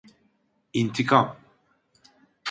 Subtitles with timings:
[0.73, 1.37] İntikam…